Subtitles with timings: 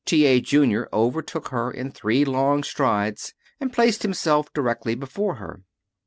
[0.03, 0.25] T.
[0.25, 0.41] A.
[0.41, 5.61] Junior overtook her in three long strides, and placed himself directly before her.